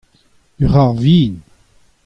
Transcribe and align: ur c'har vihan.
ur 0.63 0.69
c'har 0.73 0.93
vihan. 1.03 1.35